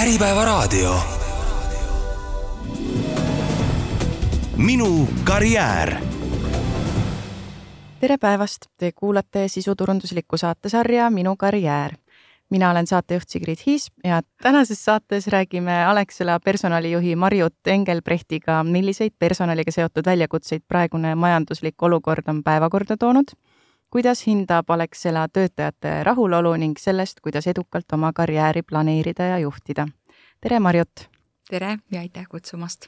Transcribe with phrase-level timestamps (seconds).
[0.00, 0.94] Äripäevaraadio.
[4.56, 5.94] minu karjäär.
[8.00, 11.92] tere päevast, te kuulate sisuturunduslikku saatesarja Minu karjäär.
[12.50, 19.72] mina olen saatejuht Sigrid Hiis ja tänases saates räägime Alexela personalijuhi Marjut Engelbrechtiga, milliseid personaliga
[19.72, 23.24] seotud väljakutseid praegune majanduslik olukord on päevakorda toonud
[23.90, 29.88] kuidas hindab Alexela töötajate rahulolu ning sellest, kuidas edukalt oma karjääri planeerida ja juhtida.
[30.40, 31.08] tere, Marjut!
[31.50, 32.86] tere ja aitäh kutsumast!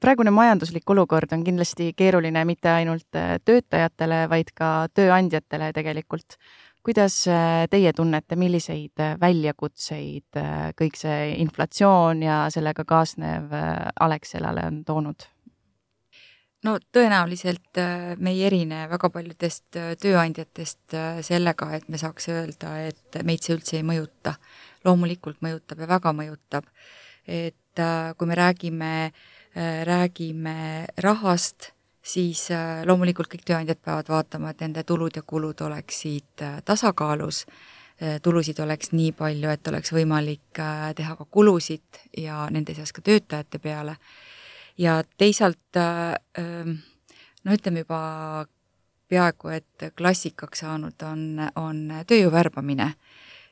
[0.00, 6.38] praegune majanduslik olukord on kindlasti keeruline mitte ainult äh, töötajatele, vaid ka tööandjatele tegelikult.
[6.82, 10.40] kuidas äh, teie tunnete, milliseid äh, väljakutseid
[10.78, 13.52] kõik see inflatsioon ja sellega kaasnev
[14.00, 15.28] Alexelale on toonud?
[16.66, 22.30] No tõenäoliselt äh, me ei erine väga paljudest äh, tööandjatest äh, sellega, et me saaks
[22.32, 24.38] öelda, et meid see üldse ei mõjuta.
[24.84, 26.64] loomulikult mõjutab ja väga mõjutab.
[27.26, 27.80] et
[28.18, 29.12] kui me räägime,
[29.84, 32.48] räägime rahast, siis
[32.84, 37.44] loomulikult kõik tööandjad peavad vaatama, et nende tulud ja kulud oleksid tasakaalus,
[38.22, 40.62] tulusid oleks nii palju, et oleks võimalik
[40.96, 43.98] teha ka kulusid ja nende seas ka töötajate peale
[44.78, 46.78] ja teisalt ähm,
[47.44, 48.46] no ütleme juba
[49.08, 51.24] peaaegu et klassikaks saanud on,
[51.56, 52.92] on tööjõu värbamine.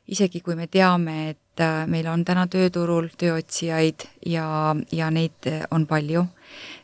[0.07, 5.87] isegi kui me teame, et äh, meil on täna tööturul tööotsijaid ja, ja neid on
[5.87, 6.23] palju,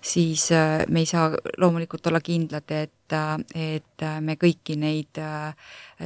[0.00, 3.36] siis äh, me ei saa loomulikult olla kindlad, et, äh,
[3.76, 5.22] et me kõiki neid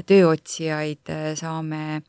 [0.07, 2.03] tööotsijaid saame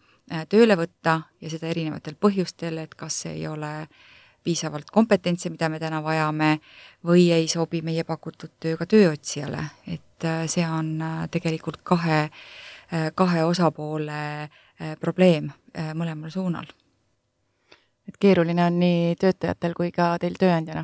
[0.49, 4.05] tööle võtta ja seda erinevatel põhjustel, et kas ei ole äh,
[4.47, 6.57] piisavalt kompetentse, mida me täna vajame,
[7.07, 12.27] või ei sobi meie pakutud töö ka tööotsijale, et äh, see on äh, tegelikult kahe,
[12.27, 14.21] äh, kahe osapoole
[15.01, 15.47] probleem
[15.97, 16.67] mõlemal suunal.
[18.07, 20.83] et keeruline on nii töötajatel kui ka teil tööandjana?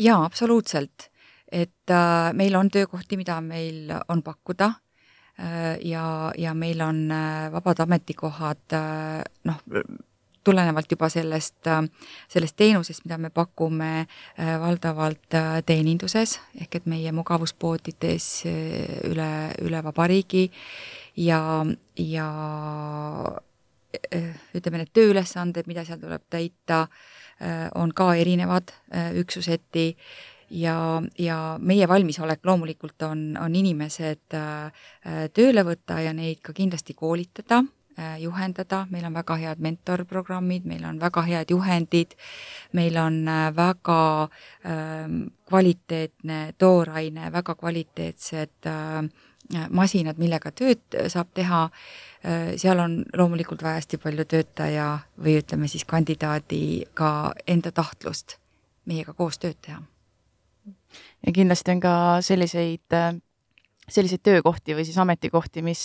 [0.00, 1.10] jaa, absoluutselt.
[1.52, 1.92] et
[2.32, 4.70] meil on töökohti, mida meil on pakkuda
[5.84, 6.06] ja,
[6.38, 7.12] ja meil on
[7.52, 8.78] vabad ametikohad
[9.44, 9.60] noh,
[10.44, 11.82] tulenevalt juba sellest, äh,
[12.28, 18.28] sellest teenusest, mida me pakume äh, valdavalt äh, teeninduses, ehk et meie mugavuspoodides
[19.08, 19.30] üle,
[19.64, 20.46] üle vabariigi
[21.16, 21.40] ja,
[21.98, 22.28] ja
[23.94, 26.86] ütleme, need tööülesanded, mida seal tuleb täita,
[27.78, 28.72] on ka erinevad
[29.18, 29.84] üksuseti
[30.54, 30.76] ja,
[31.18, 34.34] ja meie valmisolek loomulikult on, on inimesed
[35.34, 37.62] tööle võtta ja neid ka kindlasti koolitada
[38.18, 42.16] juhendada, meil on väga head mentorprogrammid, meil on väga head juhendid,
[42.72, 45.04] meil on äh, väga äh,
[45.48, 51.64] kvaliteetne tooraine, väga kvaliteetsed äh, masinad, millega tööd saab teha,
[52.24, 54.88] äh, seal on loomulikult vaja hästi palju töötaja
[55.20, 58.38] või ütleme siis kandidaadi ka enda tahtlust
[58.84, 59.82] meiega koos tööd teha.
[61.26, 62.98] ja kindlasti on ka selliseid
[63.88, 65.82] selliseid töökohti või siis ametikohti, mis,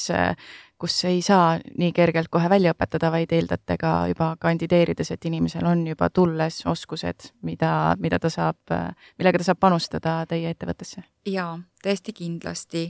[0.80, 5.68] kus ei saa nii kergelt kohe välja õpetada, vaid eeldate ka juba kandideerides, et inimesel
[5.68, 8.76] on juba tulles oskused, mida, mida ta saab,
[9.20, 11.04] millega ta saab panustada teie ettevõttesse?
[11.30, 12.86] jaa, täiesti kindlasti.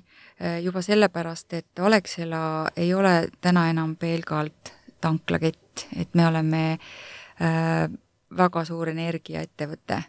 [0.63, 7.89] juba sellepärast, et Alexela ei ole täna enam pelgalt tanklakett, et me oleme äh,
[8.37, 10.03] väga suur energiaettevõte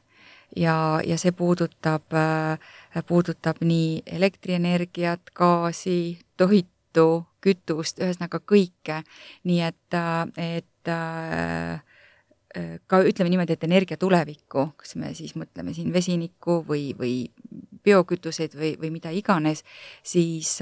[0.56, 9.03] ja, ja see puudutab, äh, puudutab nii elektrienergiat, gaasi, toitu, kütust, ühesõnaga kõike.
[9.44, 11.83] nii et, äh, et äh,
[12.91, 17.15] ka ütleme niimoodi, et energia tulevikku, kas me siis mõtleme siin vesinikku või, või
[17.84, 19.62] biokütuseid või, või mida iganes,
[20.03, 20.56] siis,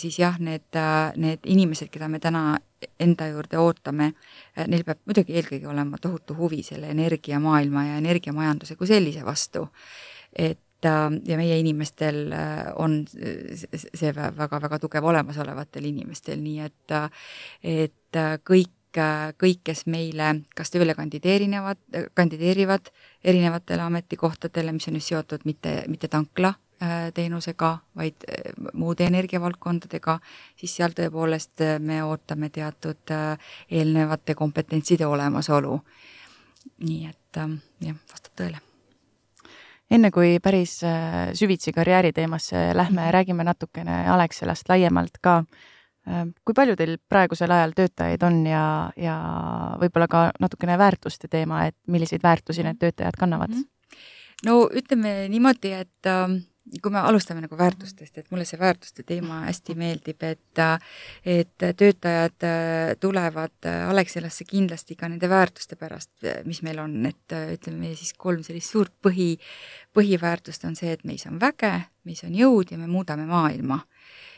[0.00, 0.78] siis jah, need,
[1.20, 2.56] need inimesed, keda me täna
[3.00, 4.10] enda juurde ootame,
[4.68, 9.68] neil peab muidugi eelkõige olema tohutu huvi selle energiamaailma ja energiamajanduse kui sellise vastu.
[10.32, 12.26] et ja meie inimestel
[12.76, 16.96] on see väga-väga tugev olemasolevatel inimestel, nii et,
[17.62, 18.74] et kõik
[19.40, 21.80] kõik, kes meile kas tööle kandideerivad,
[22.14, 22.90] kandideerivad
[23.24, 30.16] erinevatele ametikohtadele, mis on just seotud mitte, mitte tankla Äh, teenusega, vaid äh, muude energiavaldkondadega,
[30.58, 33.12] siis seal tõepoolest äh, me ootame teatud
[33.70, 35.78] eelnevate kompetentside olemasolu.
[36.82, 38.58] nii et jah, vastab tõele.
[39.90, 40.80] enne kui päris
[41.38, 43.12] süvitsi karjääri teemasse lähme, mhm.
[43.12, 45.44] räägime natukene Alexelast laiemalt ka.
[46.04, 48.64] Kui palju teil praegusel ajal töötajaid on ja,
[49.00, 49.18] ja
[49.80, 53.54] võib-olla ka natukene väärtuste teema, et milliseid väärtusi need töötajad kannavad?
[53.54, 53.68] Mhm.
[54.44, 56.34] no ütleme niimoodi, et äh,
[56.82, 60.62] kui me alustame nagu väärtustest, et mulle see väärtuste teema hästi meeldib, et
[61.24, 66.12] et töötajad äh, tulevad äh, Alexelasse kindlasti ka nende väärtuste pärast,
[66.44, 69.38] mis meil on, et ütleme siis kolm sellist suurt põhi,
[69.96, 71.72] põhiväärtust on see, et meis on väge,
[72.04, 73.80] meis on jõud ja me muudame maailma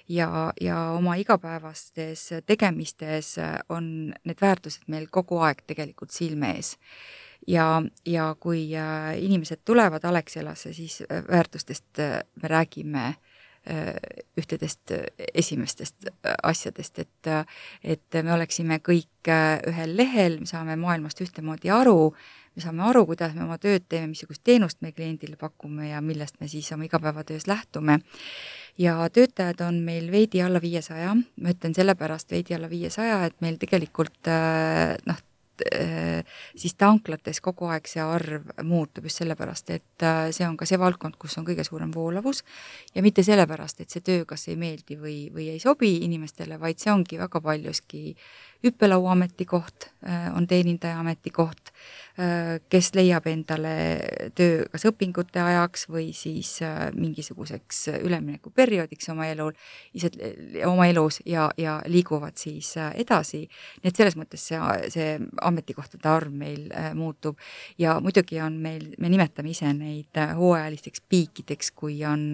[0.09, 3.37] ja, ja oma igapäevastes tegemistes
[3.69, 6.77] on need väärtused meil kogu aeg tegelikult silme ees.
[7.47, 13.15] Ja, ja kui äh, inimesed tulevad Alexelasse, siis äh, väärtustest äh, me räägime
[14.39, 14.93] ühtedest
[15.35, 16.07] esimestest
[16.43, 17.29] asjadest, et,
[17.83, 19.27] et me oleksime kõik
[19.67, 22.13] ühel lehel, me saame maailmast ühtemoodi aru,
[22.57, 26.41] me saame aru, kuidas me oma tööd teeme, missugust teenust me kliendile pakume ja millest
[26.41, 28.01] me siis oma igapäevatöös lähtume.
[28.79, 33.57] ja töötajad on meil veidi alla viiesaja, ma ütlen sellepärast veidi alla viiesaja, et meil
[33.61, 34.29] tegelikult
[35.07, 35.26] noh, Äh,
[36.57, 40.79] siis tanklates kogu aeg see arv muutub just sellepärast, et äh, see on ka see
[40.81, 42.43] valdkond, kus on kõige suurem voolavus
[42.95, 46.83] ja mitte sellepärast, et see töö kas ei meeldi või, või ei sobi inimestele, vaid
[46.83, 48.17] see ongi väga paljuski
[48.65, 51.73] hüppelaua ametikoht, äh, on teenindaja ametikoht,
[52.73, 53.73] kes leiab endale
[54.33, 56.55] töö kas õpingute ajaks või siis
[56.97, 59.53] mingisuguseks üleminekuperioodiks oma elul,
[59.93, 60.09] ise
[60.65, 63.43] oma elus ja, ja liiguvad siis edasi.
[63.83, 64.61] nii et selles mõttes see,
[64.95, 65.11] see
[65.47, 67.39] ametikohtade arv meil muutub.
[67.79, 72.29] Ja muidugi on meil, me nimetame ise neid hooajalisteks piikideks, kui on,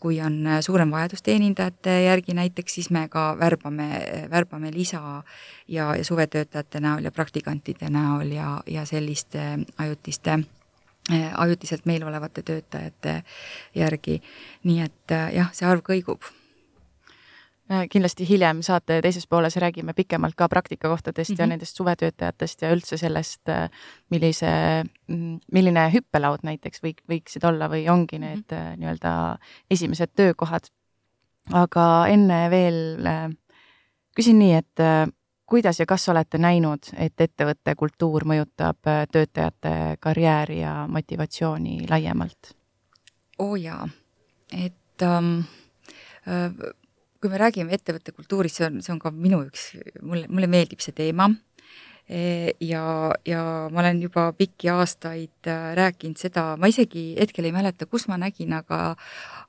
[0.00, 2.36] kui on suurem vajadus teenindajate järgi.
[2.38, 3.90] Näiteks, siis me ka värbame,
[4.30, 5.22] värbame lisa
[5.68, 10.40] ja, ja suvetöötajate näol ja praktikantide näol ja, ja selliste ajutiste
[11.36, 13.22] ajutiselt meil olevate töötajate
[13.74, 14.22] järgi.
[14.64, 16.22] nii et jah, see arv kõigub.
[16.22, 16.39] äh,
[17.90, 21.40] kindlasti hiljem saate teises pooles räägime pikemalt ka praktikakohtadest mm -hmm.
[21.40, 21.50] ja mhm.
[21.50, 23.70] nendest suvetöötajatest ja üldse sellest, äh,
[24.10, 24.50] millise,
[25.06, 28.76] mm, milline hüppelaud näiteks võik-, võiksid olla või ongi need mm -hmm.
[28.76, 29.38] nii-öelda
[29.70, 30.66] esimesed töökohad.
[31.52, 32.98] aga enne veel
[34.14, 34.80] küsin nii, et
[35.50, 42.54] kuidas ja kas olete näinud, et ettevõtte kultuur mõjutab äh, töötajate karjääri ja motivatsiooni laiemalt?
[43.38, 43.88] oo oh jaa,
[44.52, 45.40] et ähm,
[46.28, 46.54] äh,
[47.20, 49.70] kui me räägime ettevõtte kultuurist, see on, see on ka minu üks,
[50.00, 51.28] mulle, mulle meeldib see teema
[52.08, 52.82] e, ja,
[53.28, 58.08] ja ma olen juba pikki aastaid äh, rääkinud seda, ma isegi hetkel ei mäleta, kus
[58.10, 58.80] ma nägin, aga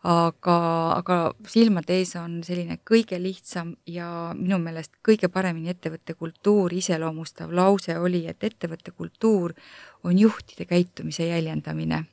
[0.03, 0.57] aga,
[0.97, 1.17] aga
[1.49, 7.97] silmade ees on selline kõige lihtsam ja minu meelest kõige paremini ettevõtte kultuuri iseloomustav lause
[7.97, 9.55] oli, et ettevõtte kultuur
[10.03, 12.03] on juhtide käitumise jäljendamine.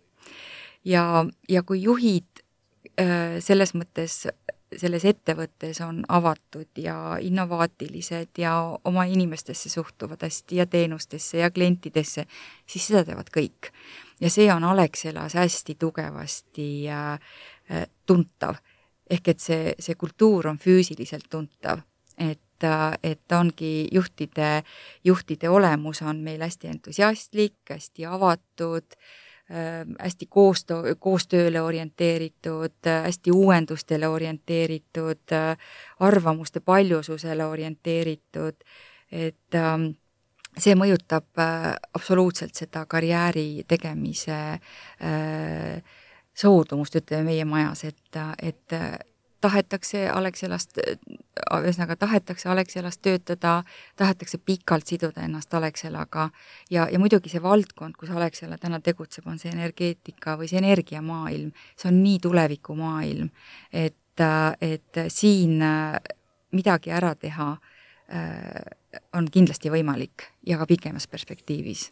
[0.84, 2.44] ja, ja kui juhid
[2.94, 4.26] äh, selles mõttes
[4.76, 12.26] selles ettevõttes on avatud ja innovaatilised ja oma inimestesse suhtuvad hästi ja teenustesse ja klientidesse,
[12.66, 13.72] siis seda teevad kõik.
[14.20, 17.18] ja see on Alexelas hästi tugevasti äh,
[17.70, 18.56] Äh, tuntav.
[19.10, 21.80] ehk et see, see kultuur on füüsiliselt tuntav,
[22.20, 24.62] et, äh, et ongi juhtide,
[25.04, 34.08] juhtide olemus on meil hästi entusiastlik, hästi avatud, äh, hästi koostöö, koostööle orienteeritud, hästi uuendustele
[34.08, 35.32] orienteeritud,
[36.00, 38.60] arvamuste paljususele orienteeritud,
[39.12, 39.86] et ähm,
[40.58, 41.40] see mõjutab
[41.94, 45.80] absoluutselt seda karjääri tegemise äh,
[46.38, 48.76] soodumust, ütleme meie majas, et, et
[49.40, 50.78] tahetakse Alexelast,
[51.58, 53.62] ühesõnaga tahetakse Alexelas töötada,
[53.96, 56.28] tahetakse pikalt siduda ennast Alexelaga
[56.70, 61.52] ja, ja muidugi see valdkond, kus Alexela täna tegutseb, on see energeetika või see energiamaailm,
[61.76, 63.30] see on nii tulevikumaailm,
[63.72, 64.24] et,
[64.60, 65.62] et siin
[66.52, 67.52] midagi ära teha
[69.14, 71.88] on kindlasti võimalik ja ka pikemas perspektiivis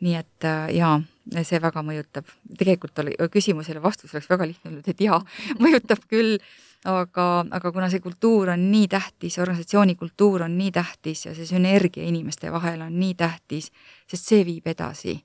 [0.00, 0.98] nii et äh, jaa,
[1.42, 2.28] see väga mõjutab.
[2.58, 5.20] tegelikult oli, küsimusele vastus oleks väga lihtne olnud, et jaa,
[5.64, 6.38] mõjutab küll,
[6.84, 11.46] aga, aga kuna see kultuur on nii tähtis, organisatsiooni kultuur on nii tähtis ja see
[11.48, 13.70] sünergia inimeste vahel on nii tähtis,
[14.10, 15.18] sest see viib edasi.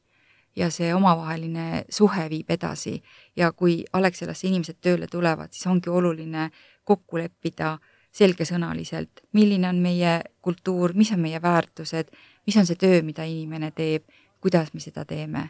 [0.55, 2.97] Ja see omavaheline suhe viib edasi.
[3.37, 6.49] Ja kui Alexelasse inimesed tööle tulevad, siis ongi oluline
[6.83, 7.77] kokku leppida
[8.11, 12.09] selgesõnaliselt, milline on meie kultuur, mis on meie väärtused,
[12.47, 14.07] mis on see töö, mida inimene teeb
[14.41, 15.49] kuidas me seda teeme.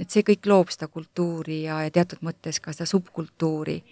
[0.00, 3.82] et see kõik loob seda kultuuri ja, ja teatud mõttes ka seda subkultuuri.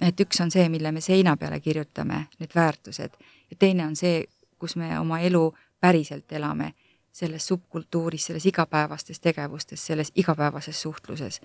[0.00, 3.12] et üks on see, mille me seina peale kirjutame, need väärtused,
[3.50, 4.24] ja teine on see,
[4.58, 6.72] kus me oma elu päriselt elame,
[7.12, 11.40] selles subkultuuris, selles igapäevastes tegevustes, selles igapäevases suhtluses.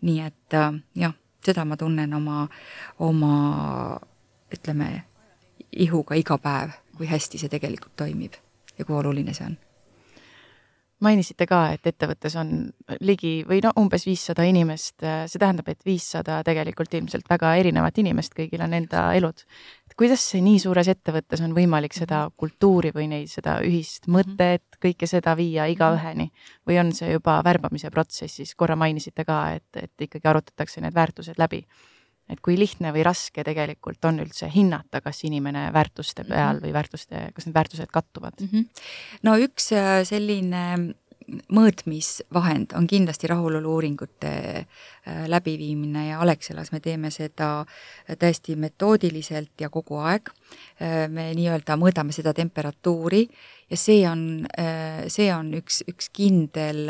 [0.00, 2.48] nii et äh, jah, seda ma tunnen oma,
[2.98, 4.00] oma
[4.54, 5.02] ütleme,
[5.72, 8.32] ihuga iga päev, kui hästi see tegelikult toimib
[8.78, 9.58] ja kui oluline see on
[11.04, 12.52] mainisite ka, et ettevõttes on
[13.04, 18.34] ligi või no umbes viissada inimest, see tähendab, et viissada tegelikult ilmselt väga erinevat inimest,
[18.36, 19.44] kõigil on enda elud.
[19.98, 24.14] kuidas see nii suures ettevõttes on võimalik seda kultuuri või neid, seda ühist mhm.
[24.14, 26.30] mõtet, kõike seda viia igaüheni?
[26.66, 31.38] Või on see juba värbamise protsessis, korra mainisite ka, et, et ikkagi arutatakse need väärtused
[31.38, 31.64] läbi
[32.28, 36.64] et kui lihtne või raske tegelikult on üldse hinnata, kas inimene väärtuste peal mhm.
[36.66, 38.48] või väärtuste, kas need väärtused kattuvad mm?
[38.52, 38.88] -hmm.
[39.28, 40.94] no üks äh, selline
[41.28, 47.66] mõõtmisvahend on kindlasti rahulolu-uuringute äh, läbiviimine ja Alexelas me teeme seda
[48.18, 50.30] täiesti metoodiliselt ja kogu aeg.
[50.80, 53.26] Äh, me nii-öelda mõõdame seda temperatuuri
[53.70, 54.46] ja see on,
[55.12, 56.88] see on üks, üks kindel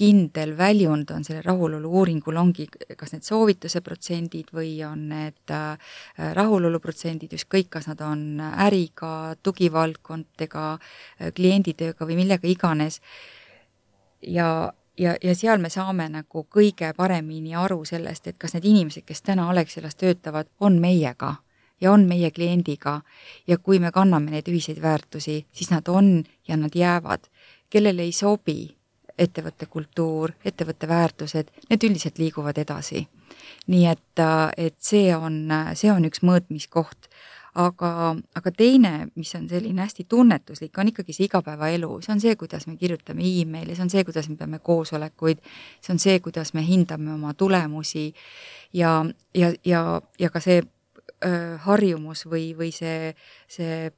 [0.00, 2.66] kindel väljund on sellel rahulolu-uuringul ongi
[2.96, 5.92] kas need soovituse protsendid või on need äh,
[6.36, 13.00] rahuloluprotsendid, ükskõik, kas nad on äriga, tugivaldkondadega, äh, klienditööga või millega iganes.
[14.22, 19.04] ja, ja, ja seal me saame nagu kõige paremini aru sellest, et kas need inimesed,
[19.04, 21.36] kes täna Alexilas töötavad, on meiega
[21.80, 23.00] ja on meie kliendiga
[23.46, 27.28] ja kui me kanname neid ühiseid väärtusi, siis nad on ja nad jäävad.
[27.70, 28.79] kellele ei sobi
[29.20, 33.06] ettevõtte kultuur, ettevõtte väärtused, need üldiselt liiguvad edasi.
[33.70, 34.22] nii et,
[34.56, 37.08] et see on, see on üks mõõtmiskoht.
[37.60, 42.36] aga, aga teine, mis on selline hästi tunnetuslik, on ikkagi see igapäevaelu, see on see,
[42.38, 45.42] kuidas me kirjutame emaili, see on see, kuidas me peame koosolekuid,
[45.82, 48.12] see on see, kuidas me hindame oma tulemusi
[48.72, 49.82] ja, ja, ja,
[50.18, 53.16] ja ka see öö, harjumus või, või see,
[53.50, 53.90] see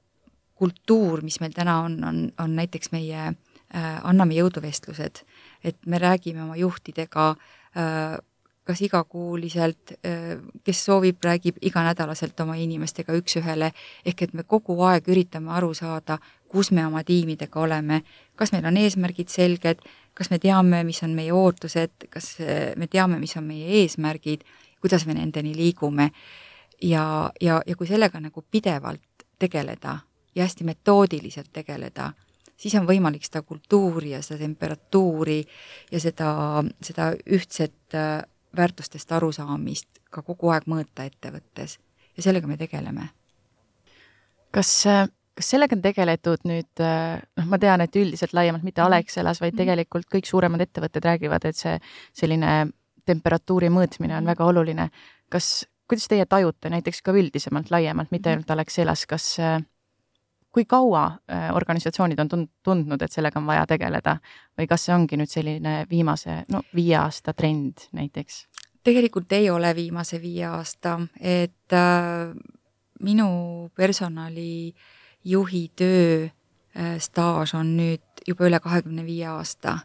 [0.57, 5.23] kultuur, mis meil täna on, on, on näiteks meie Äh, anname jõuduvestlused,
[5.64, 8.19] et me räägime oma juhtidega äh,
[8.64, 13.73] kas igakuuliselt, äh, kes soovib, räägib iganädalaselt oma inimestega üks-ühele,
[14.07, 18.02] ehk et me kogu aeg üritame aru saada, kus me oma tiimidega oleme,
[18.37, 19.83] kas meil on eesmärgid selged,
[20.14, 22.37] kas me teame, mis on meie ootused, kas
[22.76, 24.45] me teame, mis on meie eesmärgid,
[24.81, 26.11] kuidas me nendeni liigume.
[26.83, 29.99] ja, ja, ja kui sellega nagu pidevalt tegeleda
[30.35, 32.12] ja hästi metoodiliselt tegeleda,
[32.56, 35.40] siis on võimalik seda kultuuri ja seda temperatuuri
[35.92, 36.28] ja seda,
[36.82, 38.21] seda ühtset äh,
[38.56, 41.78] väärtustest arusaamist ka kogu aeg mõõta ettevõttes
[42.16, 43.09] ja sellega me tegeleme.
[44.52, 48.82] kas, äh, kas sellega on tegeletud nüüd, äh, noh, ma tean, et üldiselt laiemalt mitte
[48.82, 48.92] mhm.
[48.92, 49.62] Alexelas, vaid mhm.
[49.62, 51.78] tegelikult kõik suuremad ettevõtted räägivad, et see
[52.12, 52.73] selline
[53.09, 54.32] temperatuuri mõõtmine on mhm.
[54.35, 54.90] väga oluline.
[55.32, 59.38] kas, kuidas teie tajute näiteks ka üldisemalt, laiemalt, mitte ainult Alexelas, kas
[60.52, 64.18] kui kaua äh, organisatsioonid on tund-, tundnud, et sellega on vaja tegeleda?
[64.59, 68.47] Või kas see ongi nüüd selline viimase, no viie aasta trend näiteks?
[68.82, 72.35] tegelikult ei ole viimase viie aasta, et äh,
[73.00, 79.78] minu personalijuhi töö äh, staaž on nüüd juba üle kahekümne viie aasta.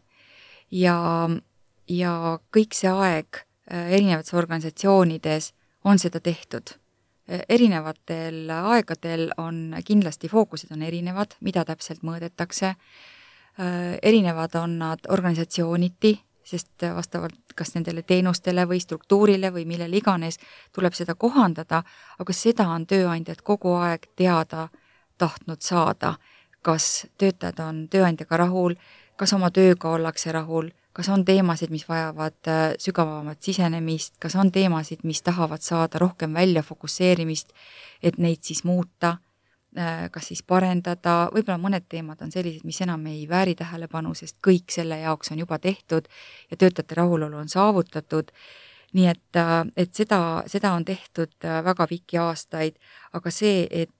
[0.71, 1.29] Ja,
[1.89, 5.53] ja kõik see aeg äh, erinevates organisatsioonides
[5.85, 6.75] on seda tehtud
[7.49, 12.73] erinevatel aegadel on kindlasti fookused on erinevad, mida täpselt mõõdetakse,
[14.03, 16.13] erinevad on nad organisatsiooniti,
[16.47, 20.39] sest vastavalt kas nendele teenustele või struktuurile või millele iganes
[20.75, 21.81] tuleb seda kohandada,
[22.19, 24.69] aga seda on tööandjad kogu aeg teada
[25.17, 26.15] tahtnud saada,
[26.61, 28.77] kas töötajad on tööandjaga rahul,
[29.17, 34.49] kas oma tööga ollakse rahul, kas on teemasid, mis vajavad äh, sügavamat sisenemist, kas on
[34.51, 37.53] teemasid, mis tahavad saada rohkem välja fokusseerimist,
[38.03, 39.17] et neid siis muuta,
[39.77, 44.39] äh, kas siis parendada, võib-olla mõned teemad on sellised, mis enam ei vääri tähelepanu, sest
[44.47, 46.09] kõik selle jaoks on juba tehtud
[46.51, 48.33] ja töötajate rahulolu on saavutatud.
[48.97, 52.79] Nii et, äh, et seda, seda on tehtud väga pikki aastaid,
[53.13, 53.93] aga see, et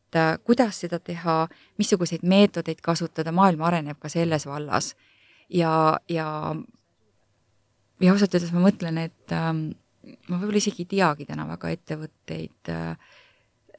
[0.47, 1.35] kuidas seda teha,
[1.77, 4.95] missuguseid meetodeid kasutada, maailm areneb ka selles vallas.
[5.49, 6.55] ja, ja
[8.01, 9.67] ja ausalt öeldes ma mõtlen, et ähm,
[10.29, 13.11] ma võib-olla isegi ei teagi täna väga ettevõtteid äh,,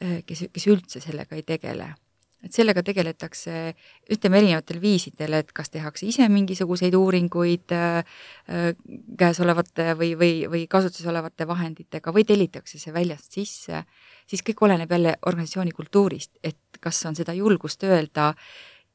[0.03, 1.95] äh kes, kes üldse sellega ei tegele.
[2.39, 3.75] et sellega tegeletakse,
[4.15, 7.99] ütleme erinevatel viisidel, et kas tehakse ise mingisuguseid uuringuid äh,
[8.47, 8.69] äh,
[9.19, 13.83] käesolevate või, või, või kasutuses olevate vahenditega või tellitakse see väljast sisse,
[14.27, 18.31] siis kõik oleneb jälle organisatsiooni kultuurist, et kas on seda julgust öelda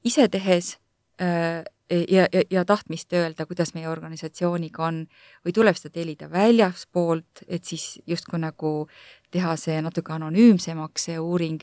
[0.07, 0.77] ise tehes
[1.19, 1.63] äh,
[2.09, 5.03] ja, ja, ja tahtmist öelda, kuidas meie organisatsiooniga on,
[5.45, 8.73] või tuleb seda tellida väljaspoolt, et siis justkui nagu
[9.31, 11.61] teha see natuke anonüümsemaks, see uuring,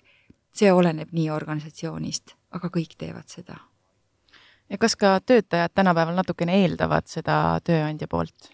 [0.55, 3.59] see oleneb nii organisatsioonist, aga kõik teevad seda.
[4.71, 8.53] ja kas ka töötajad tänapäeval natukene eeldavad seda tööandja poolt?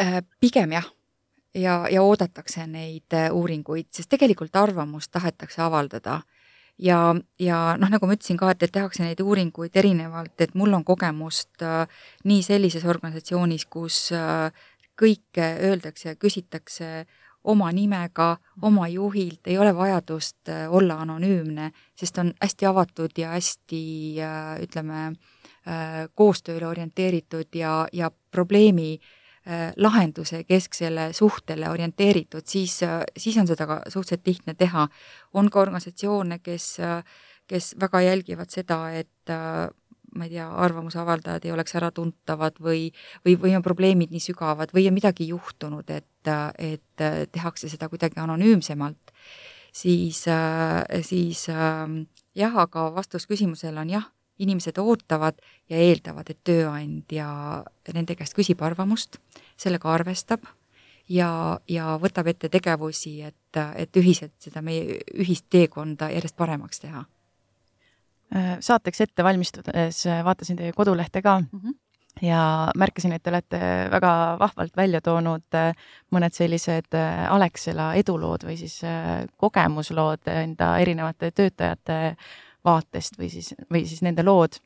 [0.00, 0.90] Äh, pigem jah
[1.56, 6.20] ja, ja oodatakse neid äh, uuringuid, sest tegelikult arvamust tahetakse avaldada
[6.78, 10.74] ja, ja noh, nagu ma ütlesin ka, et, et tehakse neid uuringuid erinevalt, et mul
[10.76, 11.84] on kogemust äh,
[12.24, 14.50] nii sellises organisatsioonis, kus äh,
[14.96, 17.06] kõike öeldakse ja küsitakse
[17.46, 23.34] oma nimega, oma juhilt, ei ole vajadust äh, olla anonüümne, sest on hästi avatud ja
[23.36, 23.82] hästi
[24.22, 25.12] äh, ütleme,
[25.66, 28.98] äh, koostööle orienteeritud ja, ja probleemi
[29.76, 32.80] lahenduse kesksele suhtele orienteeritud, siis,
[33.16, 34.88] siis on seda ka suhteliselt lihtne teha.
[35.34, 36.76] on ka organisatsioone, kes,
[37.46, 39.34] kes väga jälgivad seda, et
[40.16, 42.88] ma ei tea, arvamusavaldajad ei oleks äratuntavad või,
[43.26, 48.20] või, või on probleemid nii sügavad või on midagi juhtunud, et, et tehakse seda kuidagi
[48.22, 49.12] anonüümsemalt,
[49.72, 50.24] siis,
[51.10, 51.46] siis
[52.36, 57.64] jah, aga vastus küsimusele on jah, inimesed ootavad ja eeldavad, et tööandja
[57.94, 59.18] nende käest küsib arvamust,
[59.56, 60.44] sellega arvestab
[61.08, 67.04] ja, ja võtab ette tegevusi, et, et ühiselt seda meie ühist teekonda järjest paremaks teha
[68.60, 71.74] saateks ette valmistudes vaatasin teie kodulehte ka mm -hmm.
[72.26, 75.58] ja märkasin, et te olete väga vahvalt välja toonud
[76.10, 76.96] mõned sellised
[77.30, 78.80] Alexela edulood või siis
[79.36, 82.16] kogemuslood enda erinevate töötajate
[82.66, 84.60] vaatest või siis, või siis nende lood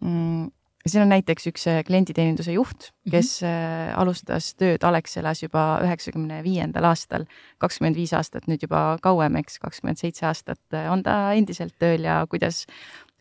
[0.00, 0.48] mm
[0.88, 3.10] siin on näiteks üks klienditeeninduse juht, mhm.
[3.12, 4.00] kes mm -hmm.
[4.00, 7.26] alustas tööd Alexelas juba üheksakümne viiendal aastal,
[7.58, 12.24] kakskümmend viis aastat nüüd juba kauem, eks, kakskümmend seitse aastat on ta endiselt tööl ja
[12.30, 12.66] kuidas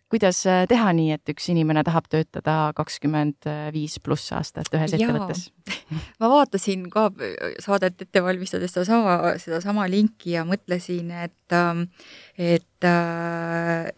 [0.09, 5.49] kuidas äh, teha nii, et üks inimene tahab töötada kakskümmend viis pluss aastat ühes ettevõttes?
[6.21, 11.85] ma vaatasin ka äh, saadet ette valmistades sedasama, sedasama linki ja mõtlesin, et, ähm,
[12.37, 13.91] et, äh,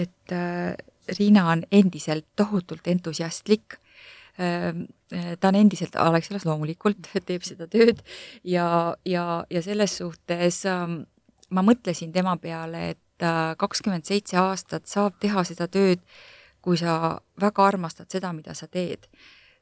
[0.00, 0.38] et
[1.18, 3.78] Riina on endiselt tohutult entusiastlik
[4.38, 8.02] ähm, ta on endiselt Alexelas loomulikult, teeb seda tööd
[8.46, 11.02] ja, ja, ja selles suhtes ähm,
[11.50, 16.00] ma mõtlesin tema peale, et et kakskümmend seitse aastat saab teha seda tööd,
[16.60, 19.08] kui sa väga armastad seda, mida sa teed.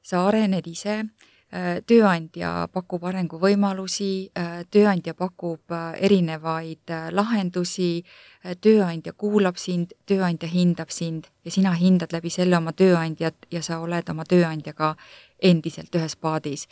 [0.03, 1.05] sa arened ise,
[1.53, 8.05] äh, tööandja pakub arenguvõimalusi, äh, tööandja pakub äh, erinevaid lahendusi,
[8.63, 13.81] tööandja kuulab sind, tööandja hindab sind ja sina hindad läbi selle oma tööandjat ja sa
[13.81, 14.97] oled oma tööandjaga
[15.43, 16.67] endiselt ühes paadis.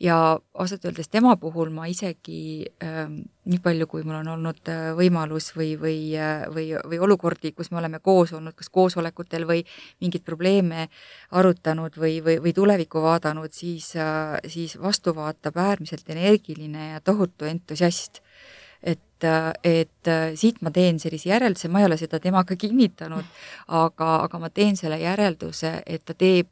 [0.00, 3.16] ja ausalt öeldes tema puhul ma isegi ähm,
[3.50, 7.70] nii palju, kui mul on olnud äh, võimalus või, või, äh, või, või olukordi, kus
[7.70, 9.64] me oleme koos olnud, kas koosolekutel või
[10.00, 10.86] mingeid probleeme
[11.30, 17.50] arutanud või, või, või tulevikku vaadanud, siis äh,, siis vastu vaatab äärmiselt energiline ja tohutu
[17.50, 18.22] entusiast
[18.82, 19.26] et,
[19.64, 23.26] et siit ma teen sellise järelduse, ma ei ole seda temaga kinnitanud,
[23.74, 26.46] aga, aga ma teen selle järelduse, et ta teeb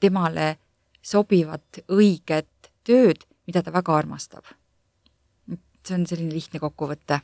[0.00, 0.56] temale
[1.02, 4.44] sobivat, õiget tööd, mida ta väga armastab.
[5.88, 7.20] see on selline lihtne kokkuvõte.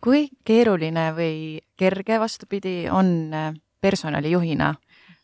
[0.00, 4.74] kui keeruline või kerge, vastupidi, on äh, personalijuhina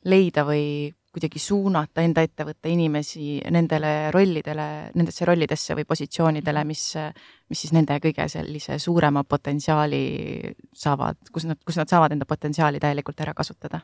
[0.05, 6.83] leida või kuidagi suunata enda ettevõtte inimesi nendele rollidele, nendesse rollidesse või positsioonidele, mis,
[7.49, 10.03] mis siis nende kõige sellise suurema potentsiaali
[10.75, 13.81] saavad, kus nad, kus nad saavad enda potentsiaali täielikult ära kasutada?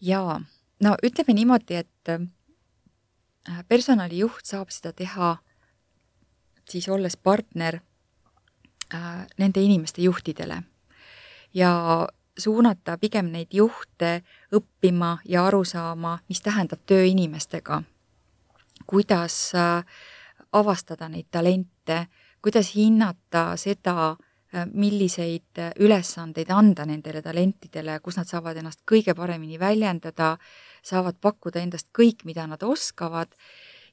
[0.00, 0.40] jaa
[0.80, 5.36] no ütleme niimoodi, et äh, personalijuht saab seda teha
[6.68, 7.80] siis olles partner
[8.94, 10.62] äh, nende inimeste juhtidele
[11.54, 11.72] ja
[12.38, 14.20] suunata pigem neid juhte
[14.54, 17.82] õppima ja aru saama, mis tähendab töö inimestega,
[18.86, 19.84] kuidas äh,
[20.52, 22.06] avastada neid talente,
[22.42, 24.16] kuidas hinnata seda,
[24.72, 30.36] milliseid äh, ülesandeid anda nendele talentidele, kus nad saavad ennast kõige paremini väljendada,
[30.86, 33.34] saavad pakkuda endast kõik, mida nad oskavad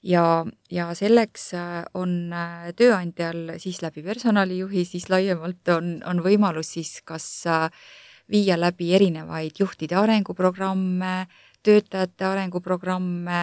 [0.05, 2.33] ja, ja selleks äh, on
[2.79, 7.27] tööandjal siis läbi personalijuhi, siis laiemalt on, on võimalus siis kas
[8.31, 11.27] viia läbi erinevaid juhtide arenguprogramme,
[11.63, 13.41] töötajate arenguprogramme,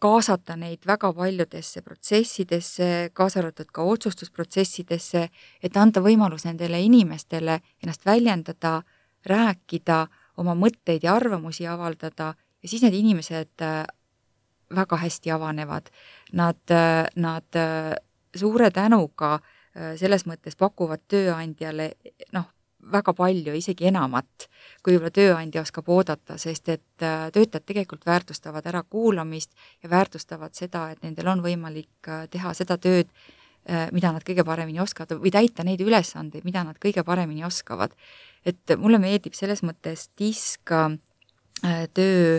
[0.00, 5.26] kaasata neid väga paljudesse protsessidesse, kaasa arvatud ka otsustusprotsessidesse,
[5.62, 8.80] et anda võimalus nendele inimestele ennast väljendada,
[9.28, 10.06] rääkida,
[10.40, 12.32] oma mõtteid ja arvamusi avaldada
[12.62, 13.66] ja siis need inimesed
[14.70, 15.90] väga hästi avanevad.
[16.32, 16.72] Nad,
[17.16, 17.60] nad
[18.36, 19.36] suure tänuga
[20.00, 21.92] selles mõttes pakuvad tööandjale
[22.32, 22.48] noh,
[22.92, 24.48] väga palju, isegi enamat,
[24.82, 30.88] kui võib-olla tööandja oskab oodata, sest et äh, töötajad tegelikult väärtustavad ärakuulamist ja väärtustavad seda,
[30.90, 33.10] et nendel on võimalik äh, teha seda tööd,
[33.68, 37.92] äh, mida nad kõige paremini oskavad või täita neid ülesandeid, mida nad kõige paremini oskavad.
[38.44, 40.72] et mulle meeldib selles mõttes disk
[41.94, 42.38] töö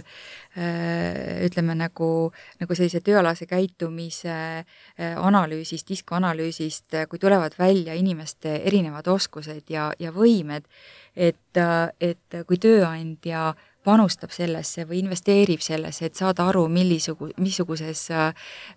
[1.45, 4.35] ütleme nagu, nagu sellise tööalase käitumise
[4.99, 10.67] analüüsist, diskoanalüüsist, kui tulevad välja inimeste erinevad oskused ja, ja võimed,
[11.15, 11.61] et,
[12.01, 13.51] et kui tööandja
[13.83, 18.07] panustab sellesse või investeerib sellesse, et saada aru, millisugu-, missuguses,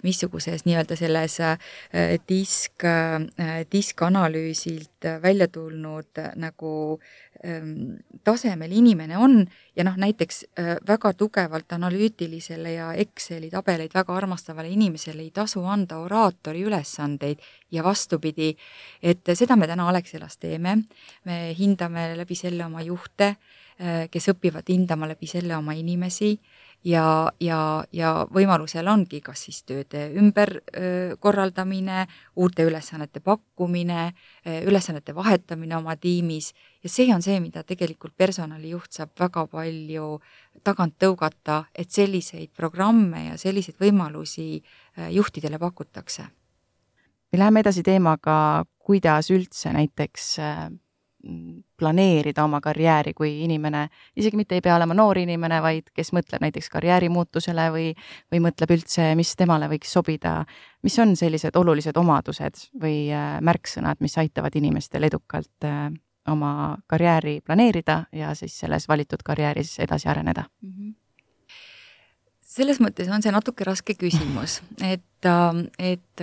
[0.05, 1.38] missuguses nii-öelda selles
[2.29, 2.87] disk,
[3.73, 6.73] diskanalüüsilt välja tulnud nagu
[7.45, 9.43] ähm, tasemel inimene on.
[9.77, 10.45] Ja noh, näiteks
[10.88, 17.43] väga tugevalt analüütilisele ja Exceli tabeleid väga armastavale inimesele ei tasu anda oraatori ülesandeid.
[17.75, 18.55] Ja vastupidi,
[19.03, 20.79] et seda me täna Alexelas teeme,
[21.25, 23.63] me hindame läbi selle oma juhte, Äh,
[24.11, 26.37] kes õpivad hindama läbi selle oma inimesi
[26.85, 27.59] ja, ja,
[27.93, 32.05] ja võimalusel ongi kas siis tööde ümberkorraldamine,
[32.37, 34.13] uute ülesannete pakkumine,
[34.69, 36.53] ülesannete vahetamine oma tiimis
[36.85, 40.21] ja see on see, mida tegelikult personalijuht saab väga palju
[40.65, 44.63] tagant tõugata, et selliseid programme ja selliseid võimalusi
[45.11, 46.25] juhtidele pakutakse.
[47.33, 50.37] me läheme edasi teemaga, kuidas üldse näiteks
[51.77, 56.43] planeerida oma karjääri, kui inimene isegi mitte ei pea olema noor inimene, vaid kes mõtleb
[56.45, 57.87] näiteks karjäärimuutusele või,
[58.33, 60.45] või mõtleb üldse, mis temale võiks sobida.
[60.83, 65.89] mis on sellised olulised omadused või äh, märksõnad, mis aitavad inimestel edukalt äh,
[66.29, 70.71] oma karjääri planeerida ja siis selles valitud karjääris edasi areneda mm?
[70.71, 70.95] -hmm
[72.55, 74.61] selles mõttes on see natuke raske küsimus,
[74.95, 76.23] et, äh, et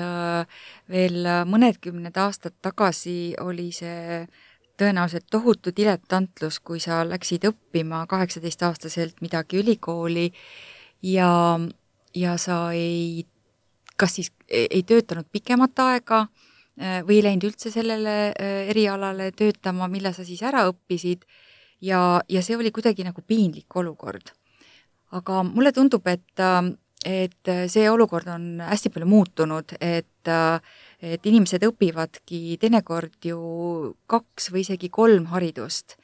[0.90, 4.28] veel mõnedkümned aastad tagasi oli see
[4.80, 10.32] tõenäoliselt tohutu diletantlus, kui sa läksid õppima kaheksateistaastaselt midagi ülikooli
[11.04, 11.60] ja,
[12.16, 13.26] ja sa ei,
[13.98, 19.90] kas siis ei töötanud pikemat aega äh, või ei läinud üldse sellele äh, erialale töötama,
[19.92, 21.26] mille sa siis ära õppisid
[21.82, 24.34] ja, ja see oli kuidagi nagu piinlik olukord.
[25.12, 26.72] aga mulle tundub, et, äh,
[27.06, 30.30] et see olukord on hästi palju muutunud, et
[31.02, 33.40] et inimesed õpivadki teinekord ju
[34.10, 35.98] kaks või isegi kolm haridust.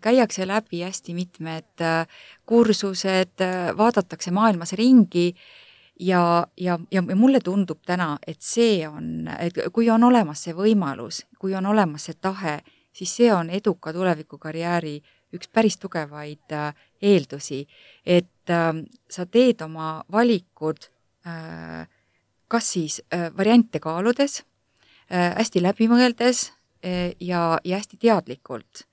[0.00, 2.08] Käiakse läbi hästi mitmed äh,
[2.48, 5.30] kursused, äh, vaadatakse maailmas ringi
[6.00, 11.22] ja, ja, ja mulle tundub täna, et see on, et kui on olemas see võimalus,
[11.40, 12.58] kui on olemas see tahe,
[12.92, 14.98] siis see on eduka tulevikukarjääri
[15.32, 17.64] üks päris tugevaid äh, eeldusi,
[18.04, 20.88] et sa teed oma valikud
[21.24, 21.86] äh,
[22.50, 26.48] kas siis äh, variante kaaludes äh,, hästi läbi mõeldes
[26.84, 28.86] äh, ja, ja hästi teadlikult.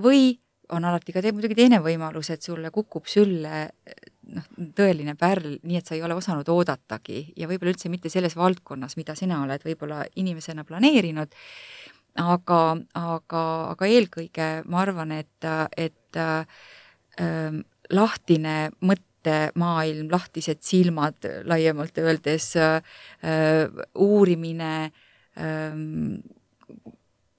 [0.00, 0.30] Või
[0.72, 3.66] on alati ka te, muidugi teine võimalus, et sulle kukub sülle
[4.32, 8.32] noh, tõeline pärl, nii et sa ei ole osanud oodatagi ja võib-olla üldse mitte selles
[8.36, 11.36] valdkonnas, mida sina oled võib-olla inimesena planeerinud,
[12.24, 12.60] aga,
[12.96, 13.42] aga,
[13.74, 17.60] aga eelkõige ma arvan, et, et äh,
[18.00, 22.82] lahtine mõte mõttemaailm, lahtised silmad laiemalt öeldes äh,,
[23.94, 24.92] uurimine
[25.38, 26.20] ähm,,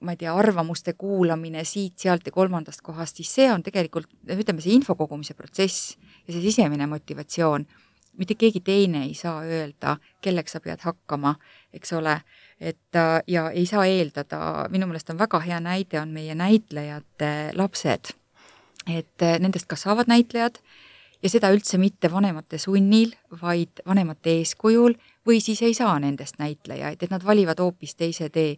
[0.00, 4.74] ma ei tea, arvamuste kuulamine siit-sealt ja kolmandast kohast, siis see on tegelikult, ütleme, see
[4.74, 7.66] info kogumise protsess ja see sisemine motivatsioon,
[8.16, 11.34] mitte keegi teine ei saa öelda, kelleks sa pead hakkama,
[11.72, 12.20] eks ole,
[12.60, 17.52] et äh, ja ei saa eeldada, minu meelest on väga hea näide, on meie näitlejate
[17.56, 18.14] lapsed.
[18.88, 20.56] et äh, nendest kasvavad näitlejad
[21.22, 24.94] ja seda üldse mitte vanemate sunnil, vaid vanemate eeskujul
[25.26, 28.56] või siis ei saa nendest näitlejaid, et nad valivad hoopis teise tee.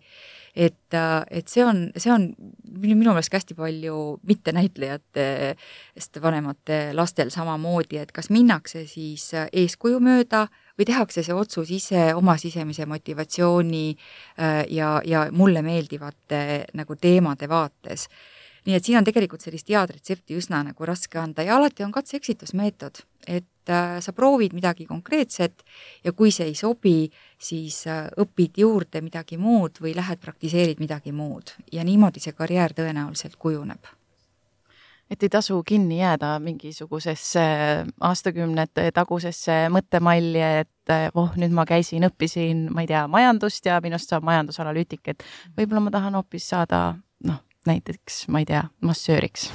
[0.56, 0.94] et,
[1.30, 7.96] et see on, see on minu, minu meelest ka hästi palju mittenäitlejatest vanemate lastel samamoodi,
[7.96, 10.46] et kas minnakse siis eeskuju mööda
[10.78, 17.48] või tehakse see otsus ise oma sisemise motivatsiooni äh, ja, ja mulle meeldivate nagu teemade
[17.48, 18.08] vaates
[18.66, 21.94] nii et siin on tegelikult sellist head retsepti üsna nagu raske anda ja alati on
[21.94, 25.64] katse-eksitusmeetod, et äh, sa proovid midagi konkreetset
[26.04, 26.96] ja kui see ei sobi,
[27.38, 31.56] siis äh, õpid juurde midagi muud või lähed praktiseerid midagi muud.
[31.72, 33.90] Ja niimoodi see karjäär tõenäoliselt kujuneb.
[35.12, 37.42] Et ei tasu kinni jääda mingisugusesse
[38.00, 44.08] aastakümnete tagusesse mõttemalli, et oh, nüüd ma käisin, õppisin, ma ei tea, majandust ja minust
[44.08, 45.26] saab majandusanalüütik, et
[45.58, 46.80] võib-olla ma tahan hoopis saada
[47.66, 49.50] näiteks, ma ei tea, massööriks?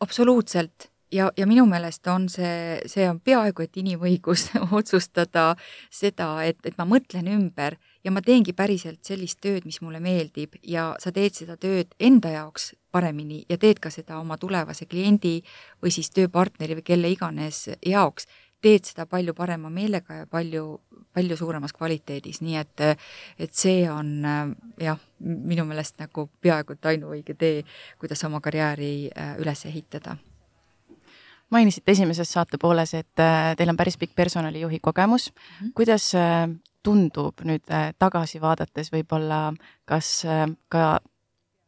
[0.00, 5.52] absoluutselt ja, ja minu meelest on see, see on peaaegu et inimõigus otsustada
[5.90, 10.58] seda, et, et ma mõtlen ümber ja ma teengi päriselt sellist tööd, mis mulle meeldib
[10.62, 15.38] ja sa teed seda tööd enda jaoks paremini ja teed ka seda oma tulevase kliendi
[15.82, 18.28] või siis tööpartneri või kelle iganes jaoks
[18.62, 20.80] teed seda palju parema meelega ja palju,
[21.14, 22.84] palju suuremas kvaliteedis, nii et,
[23.38, 24.10] et see on
[24.82, 27.62] jah, minu meelest nagu peaaegu et ainuõige tee,
[27.98, 30.16] kuidas oma karjääri äh, üles ehitada
[31.50, 35.44] mainisite esimeses saate pooles, et äh, teil on päris pikk personalijuhi kogemus mm.
[35.66, 35.72] -hmm.
[35.74, 36.48] kuidas äh,
[36.82, 37.64] tundub nüüd
[37.98, 39.52] tagasi vaadates võib-olla,
[39.84, 40.22] kas
[40.68, 41.00] ka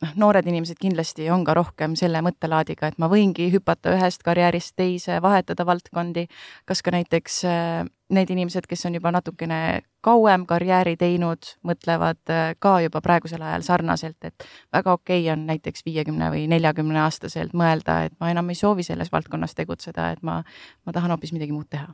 [0.01, 4.75] noh, noored inimesed kindlasti on ka rohkem selle mõttelaadiga, et ma võingi hüpata ühest karjäärist
[4.79, 6.27] teise, vahetada valdkondi.
[6.69, 12.55] kas ka näiteks äh, need inimesed, kes on juba natukene kauem karjääri teinud, mõtlevad äh,
[12.59, 17.53] ka juba praegusel ajal sarnaselt, et väga okei okay on näiteks viiekümne või neljakümne aastaselt
[17.53, 20.43] mõelda, et ma enam ei soovi selles valdkonnas tegutseda, et ma,
[20.87, 21.93] ma tahan hoopis midagi muud teha.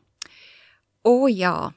[1.05, 1.73] oo jaa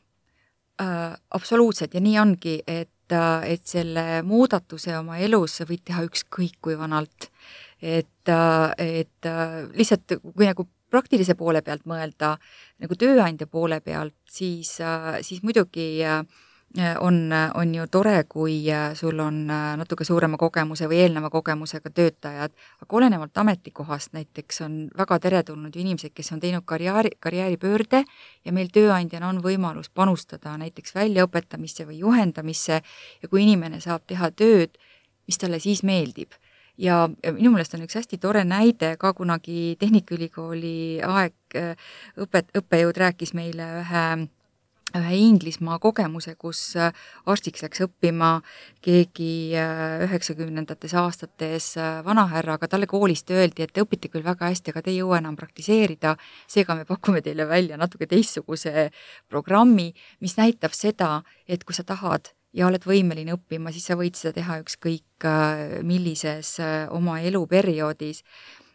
[0.82, 6.04] äh,, absoluutselt ja nii ongi, et et, et selle muudatuse oma elus sa võid teha
[6.06, 7.30] ükskõik kui vanalt.
[7.82, 8.28] et,
[8.78, 9.28] et
[9.74, 12.34] lihtsalt kui nagu praktilise poole pealt mõelda,
[12.82, 14.80] nagu tööandja poole pealt, siis,
[15.22, 16.26] siis muidugi äh,
[17.00, 21.90] on, on ju tore, kui äh, sul on äh, natuke suurema kogemuse või eelneva kogemusega
[21.90, 28.04] töötajad, aga olenevalt ametikohast näiteks on väga teretulnud ju inimesed, kes on teinud karjääri, karjääripöörde
[28.46, 32.82] ja meil tööandjana on võimalus panustada näiteks väljaõpetamisse või juhendamisse
[33.22, 34.78] ja kui inimene saab teha tööd,
[35.28, 36.38] mis talle siis meeldib.
[36.80, 41.74] Ja minu meelest on üks hästi tore näide ka kunagi Tehnikaülikooli aeg äh,
[42.16, 44.06] õpet-, õppejõud rääkis meile ühe
[44.98, 46.94] ühe Inglismaa kogemuse, kus äh,
[47.30, 48.40] arstiks läks õppima
[48.86, 54.50] keegi äh, üheksakümnendates aastates äh, vanahärra, aga talle koolist öeldi, et te õpite küll väga
[54.50, 56.16] hästi, aga te ei jõua enam praktiseerida,
[56.50, 58.90] seega me pakume teile välja natuke teistsuguse
[59.30, 59.92] programmi,
[60.24, 64.34] mis näitab seda, et kui sa tahad ja oled võimeline õppima, siis sa võid seda
[64.40, 65.28] teha ükskõik
[65.86, 66.56] millises
[66.96, 68.24] oma eluperioodis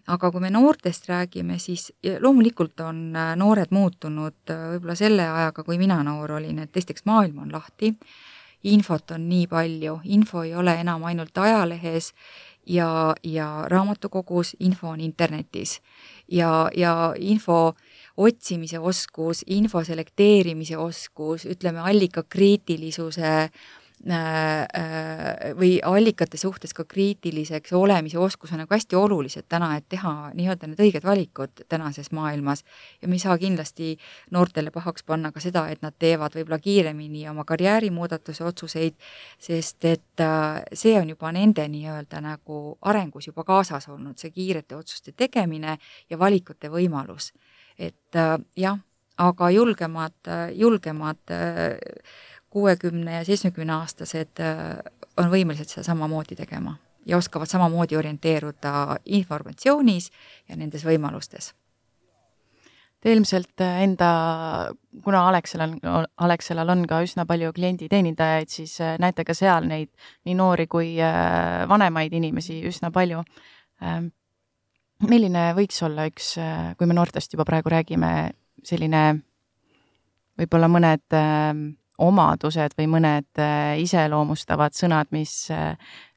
[0.07, 1.89] aga kui me noortest räägime, siis
[2.21, 7.07] loomulikult on äh, noored muutunud äh, võib-olla selle ajaga, kui mina noor olin, et esiteks
[7.09, 7.95] maailm on lahti,
[8.69, 12.13] infot on nii palju, info ei ole enam ainult ajalehes
[12.67, 15.81] ja, ja raamatukogus, info on internetis.
[16.29, 17.75] ja, ja info
[18.17, 23.51] otsimise oskus, info selekteerimise oskus, ütleme allikakriitilisuse äh,
[25.57, 30.69] või allikate suhtes ka kriitiliseks olemise oskus on nagu hästi olulised täna, et teha nii-öelda
[30.69, 32.65] need õiged valikud tänases maailmas.
[33.03, 33.97] ja me ei saa kindlasti
[34.31, 38.95] noortele pahaks panna ka seda, et nad teevad võib-olla kiiremini oma karjäärimuudatuse otsuseid,
[39.39, 44.77] sest et äh, see on juba nende nii-öelda nagu arengus juba kaasas olnud, see kiirete
[44.77, 45.79] otsuste tegemine
[46.11, 47.33] ja valikute võimalus.
[47.79, 48.17] et
[48.57, 48.79] jah,
[49.19, 51.33] aga julgemad, julgemad
[52.55, 54.79] kuuekümne ja seitsmekümne aastased äh,
[55.19, 60.11] on võimelised seda samamoodi tegema ja oskavad samamoodi orienteeruda informatsioonis
[60.49, 61.51] ja nendes võimalustes.
[63.03, 64.13] Te ilmselt äh, enda,
[65.05, 65.75] kuna Alexelal,
[66.29, 69.91] Alexelal on ka üsna palju klienditeenindajaid, siis äh, näete ka seal neid
[70.25, 70.95] nii noori kui
[71.75, 73.27] vanemaid inimesi üsna palju.
[73.83, 74.13] Ähm,
[75.11, 76.37] milline võiks olla üks,
[76.79, 78.31] kui me noortest juba praegu räägime,
[78.65, 79.09] selline
[80.39, 81.19] võib-olla mõned
[81.99, 85.77] omadused või mõned äh, iseloomustavad sõnad, mis, äh,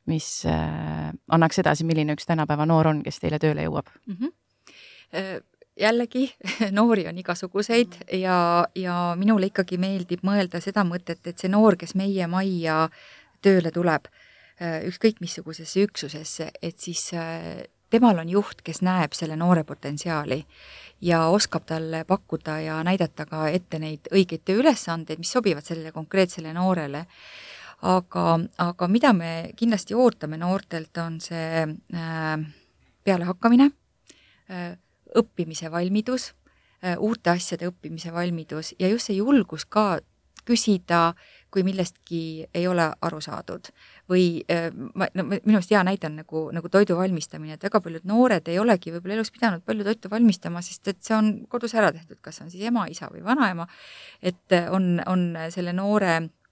[0.10, 4.18] mis äh, annaks edasi, milline üks tänapäeva noor on, kes teile tööle jõuab mm?
[4.18, 5.44] -hmm.
[5.80, 6.26] jällegi,
[6.80, 11.96] noori on igasuguseid ja, ja minule ikkagi meeldib mõelda seda mõtet, et see noor, kes
[11.96, 12.90] meie majja
[13.42, 14.10] tööle tuleb,
[14.58, 17.12] ükskõik missugusesse üksusesse, et siis
[17.90, 20.42] temal on juht, kes näeb selle noore potentsiaali
[21.02, 26.54] ja oskab talle pakkuda ja näidata ka ette neid õigeid tööülesandeid, mis sobivad sellele konkreetsele
[26.54, 27.06] noorele.
[27.82, 31.62] aga, aga mida me kindlasti ootame noortelt, on see
[31.94, 32.38] äh,
[33.04, 33.70] pealehakkamine
[34.50, 34.78] äh,,
[35.16, 36.34] õppimise valmidus
[36.84, 40.00] äh,, uute asjade õppimise valmidus ja just see julgus ka
[40.48, 41.14] küsida,
[41.52, 43.70] kui millestki ei ole aru saadud
[44.10, 47.82] või äh, ma, no minu arust hea näide on nagu, nagu toidu valmistamine, et väga
[47.84, 51.76] paljud noored ei olegi võib-olla elus pidanud palju toitu valmistama, sest et see on kodus
[51.76, 53.68] ära tehtud, kas on siis ema, isa või vanaema,
[54.22, 56.47] et on, on selle noore Äh,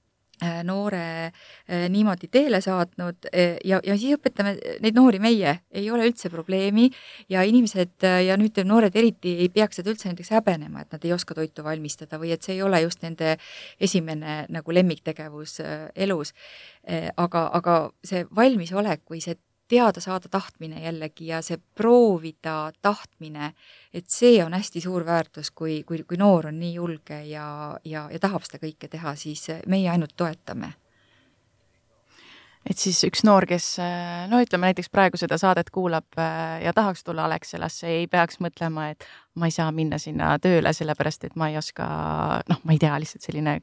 [0.63, 6.10] noore äh, niimoodi teele saatnud äh, ja, ja siis õpetame neid noori meie, ei ole
[6.10, 6.89] üldse probleemi
[7.32, 11.13] ja inimesed ja nüüd noored eriti ei peaks seda üldse näiteks häbenema, et nad ei
[11.15, 13.38] oska toitu valmistada või et see ei ole just nende
[13.80, 15.60] esimene nagu lemmiktegevus
[15.95, 16.34] elus.
[17.17, 23.54] aga, aga see valmisolek või see teada saada tahtmine jällegi ja see proovida tahtmine,
[23.93, 27.47] et see on hästi suur väärtus, kui, kui, kui noor on nii julge ja,
[27.86, 30.73] ja, ja tahab seda kõike teha, siis meie ainult toetame
[32.65, 33.75] et siis üks noor, kes
[34.30, 36.17] no ütleme näiteks praegu seda saadet kuulab
[36.63, 39.06] ja tahaks tulla Alexelasse, ei peaks mõtlema, et
[39.38, 41.86] ma ei saa minna sinna tööle, sellepärast et ma ei oska,
[42.49, 43.60] noh, ma ei tea, lihtsalt selline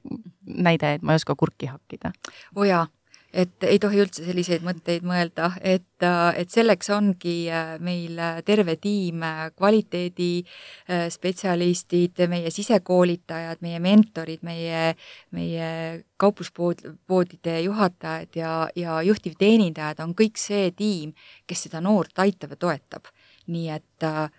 [0.47, 2.13] näide, et ma ei oska kurki hakkida.
[2.57, 2.87] oo jaa,
[3.33, 6.05] et ei tohi üldse selliseid mõtteid mõelda, et,
[6.37, 7.49] et selleks ongi
[7.81, 9.21] meil terve tiim,
[9.57, 14.97] kvaliteedispetsialistid, meie sisekoolitajad, meie mentorid, meie,
[15.33, 21.13] meie kaupluspood, poodide juhatajad ja, ja juhtivteenindajad on kõik see tiim,
[21.49, 23.05] kes seda noort aitab ja toetab.
[23.53, 24.31] nii et äh,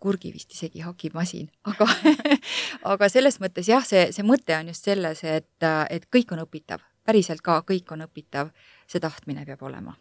[0.00, 1.86] kurgi vist isegi hakib masin, aga
[2.94, 6.80] aga selles mõttes jah, see, see mõte on just selles, et, et kõik on õpitav
[7.06, 8.52] päriselt ka kõik on õpitav,
[8.90, 9.94] see tahtmine peab olema.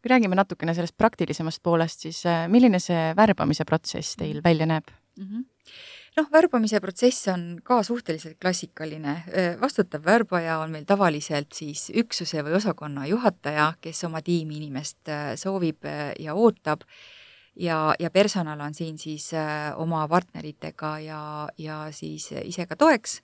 [0.00, 4.88] kui räägime natukene sellest praktilisemast poolest, siis äh, milline see värbamise protsess teil välja näeb
[5.16, 5.26] mm?
[5.26, 5.48] -hmm
[6.16, 9.10] noh, värbamise protsess on ka suhteliselt klassikaline.
[9.10, 15.08] Äh, vastutav värbaja on meil tavaliselt siis üksuse või osakonna juhataja, kes oma tiimi inimest
[15.08, 15.86] äh, soovib
[16.18, 16.80] ja ootab
[17.56, 19.30] ja, ja personal on siin siis
[19.76, 23.20] oma partneritega ja, ja siis ise ka toeks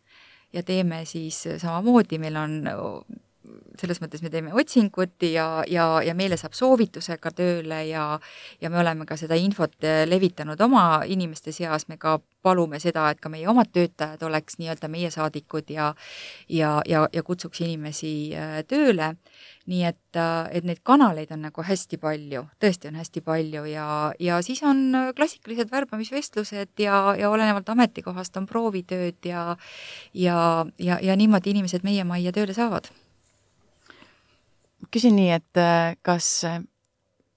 [0.56, 2.54] ja teeme siis samamoodi, meil on
[3.80, 8.06] selles mõttes me teeme otsingut ja, ja, ja meile saab soovitusega tööle ja
[8.60, 9.74] ja me oleme ka seda infot
[10.06, 14.90] levitanud oma inimeste seas, me ka palume seda, et ka meie omad töötajad oleks nii-öelda
[14.92, 15.92] meie saadikud ja
[16.48, 19.14] ja, ja, ja kutsuks inimesi äh, tööle.
[19.66, 23.86] nii et, äh, et neid kanaleid on nagu hästi palju, tõesti on hästi palju ja,
[24.22, 29.56] ja siis on klassikalised värbamisvestlused ja, ja olenevalt ametikohast on proovitööd ja
[30.14, 30.38] ja,
[30.78, 32.92] ja, ja niimoodi inimesed meie majja tööle saavad
[34.92, 36.44] küsin nii, et äh, kas,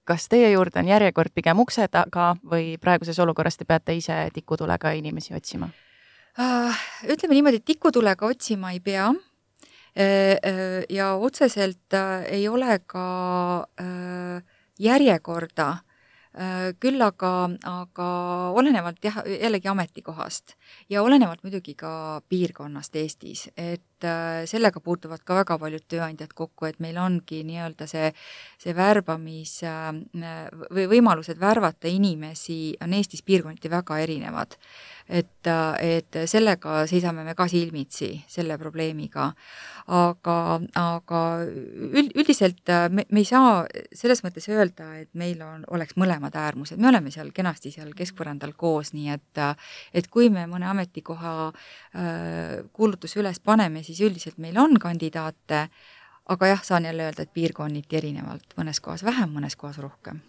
[0.08, 4.94] kas teie juurde on järjekord pigem ukse taga või praeguses olukorras te peate ise tikutulega
[4.98, 5.70] inimesi otsima?
[6.38, 9.10] Ah, ütleme niimoodi, et tikutulega otsima ei pea.
[9.98, 11.98] Äh, äh, ja otseselt
[12.30, 13.66] ei ole ka
[14.78, 15.70] järjekorda
[16.78, 17.30] küll aga,
[17.66, 18.04] aga
[18.54, 20.54] olenevalt jah, jällegi ametikohast
[20.88, 26.68] ja olenevalt muidugi ka piirkonnast Eestis, et äh, sellega puutuvad ka väga paljud tööandjad kokku,
[26.68, 28.10] et meil ongi nii-öelda see,
[28.60, 29.90] see värbamis äh,
[30.70, 34.56] või võimalused värvata inimesi on Eestis piirkonniti väga erinevad.
[35.10, 39.32] et, äh, et sellega seisame me ka silmitsi, selle probleemiga.
[39.90, 45.96] aga, aga üld, üldiselt me, me ei saa selles mõttes öelda, et meil on, oleks
[45.98, 49.40] mõlemad äärmused, me oleme seal kenasti seal keskpõrandal koos, nii et
[49.94, 55.66] et kui me mõne ametikoha äh, kuulutuse üles paneme, siis üldiselt meil on kandidaate,
[56.30, 60.22] aga jah, saan jälle öelda, et piirkonniti erinevalt, mõnes kohas vähem, mõnes kohas rohkem.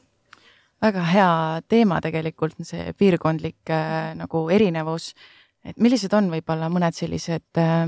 [0.81, 1.33] Väga hea
[1.69, 5.11] teema tegelikult, see piirkondlik äh, nagu erinevus,
[5.61, 7.85] et millised on võib-olla mõned sellised äh,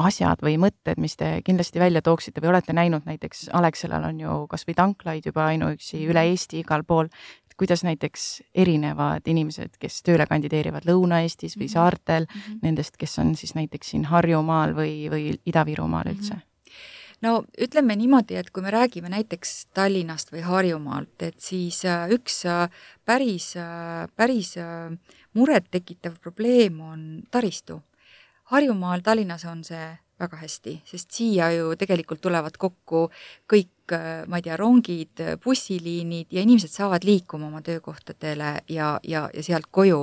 [0.00, 4.38] asjad või mõtted, mis te kindlasti välja tooksite või olete näinud, näiteks Alexelal on ju
[4.50, 7.08] kas või tanklaid juba ainuüksi üle Eesti igal pool,
[7.56, 11.72] kuidas näiteks erinevad inimesed, kes tööle kandideerivad Lõuna-Eestis või mhm.
[11.72, 12.58] saartel mm, -hmm.
[12.62, 16.40] nendest, kes on siis näiteks siin Harjumaal või, või Ida-Virumaal üldse mm?
[16.40, 16.52] -hmm
[17.22, 22.42] no ütleme niimoodi, et kui me räägime näiteks Tallinnast või Harjumaalt, et siis äh, üks
[22.46, 22.68] äh,
[23.04, 24.54] päris, äh, päris
[25.36, 27.80] murettekitav probleem on taristu.
[28.52, 29.86] Harjumaal, Tallinnas on see
[30.20, 33.08] väga hästi, sest siia ju tegelikult tulevad kokku
[33.52, 39.28] kõik Äh, ma ei tea, rongid, bussiliinid ja inimesed saavad liikuma oma töökohtadele ja, ja,
[39.30, 40.00] ja sealt koju.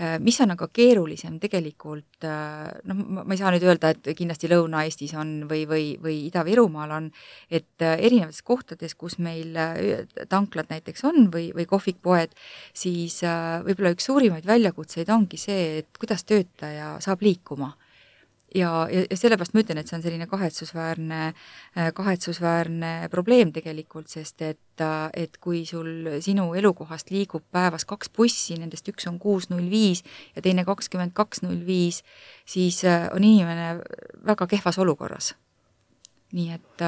[0.00, 4.48] Äh, mis on aga keerulisem tegelikult, äh, noh, ma ei saa nüüd öelda, et kindlasti
[4.48, 7.10] Lõuna-Eestis on või, või, või Ida-Virumaal on,
[7.52, 9.52] et erinevates kohtades, kus meil
[10.32, 12.32] tanklad näiteks on või, või kohvikpoed,
[12.72, 13.20] siis
[13.66, 17.74] võib-olla üks suurimaid väljakutseid ongi see, et kuidas töötaja saab liikuma
[18.54, 21.20] ja, ja, ja sellepärast ma ütlen, et see on selline kahetsusväärne,
[21.78, 28.10] äh, kahetsusväärne probleem tegelikult, sest et, äh, et kui sul sinu elukohast liigub päevas kaks
[28.16, 30.02] bussi, nendest üks on kuus null viis
[30.36, 32.02] ja teine kakskümmend kaks null viis,
[32.48, 33.80] siis äh, on inimene
[34.26, 35.34] väga kehvas olukorras.
[36.30, 36.82] nii et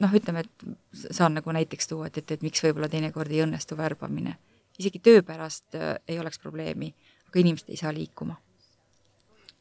[0.00, 3.76] noh, ütleme, et saan nagu näiteks tuua, et, et, et miks võib-olla teinekord ei õnnestu
[3.76, 4.38] värbamine.
[4.78, 5.76] isegi töö pärast
[6.08, 6.94] ei oleks probleemi,
[7.28, 8.38] aga inimesed ei saa liikuma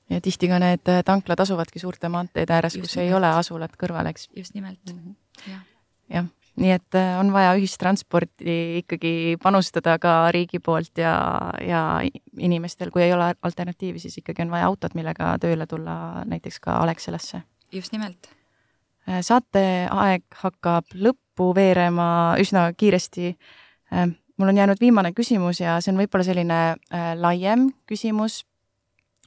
[0.09, 3.07] ja tihti ka need äh, tanklad asuvadki suurte maanteede ääres, kus nimelt.
[3.07, 4.29] ei ole asulat kõrval, eks.
[4.35, 5.51] just nimelt mm, -hmm.
[5.51, 5.63] jah.
[6.13, 11.13] jah, nii et äh, on vaja ühistransporti ikkagi panustada ka riigi poolt ja,
[11.61, 11.83] ja
[12.37, 16.79] inimestel, kui ei ole alternatiivi, siis ikkagi on vaja autot, millega tööle tulla näiteks ka
[16.83, 17.41] Alexelasse.
[17.71, 18.31] just nimelt.
[19.09, 23.37] Äh, saateaeg hakkab lõppu veerema üsna kiiresti.
[24.37, 26.75] mul on jäänud viimane küsimus ja see on võib-olla selline
[27.15, 28.43] laiem küsimus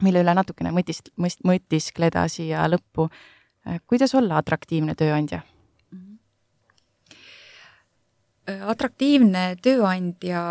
[0.02, 3.08] mille üle natukene mõtist-, mõist-, mõtiskleda siia lõppu.
[3.68, 5.42] Äh, kuidas olla atraktiivne tööandja?
[8.48, 10.42] Äh, atraktiivne tööandja,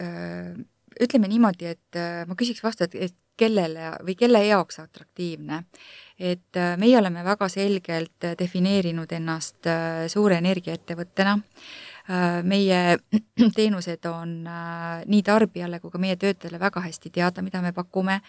[0.00, 0.56] äh,
[1.00, 5.64] ütleme niimoodi, et ma küsiks vastu, et, et kellele või kelle jaoks atraktiivne.
[6.18, 11.36] et äh, meie oleme väga selgelt defineerinud ennast äh, suure energiaettevõttena,
[12.46, 12.80] meie
[13.58, 14.44] teenused on
[15.10, 18.20] nii tarbijale kui ka meie töötajale väga hästi teada, mida me pakume,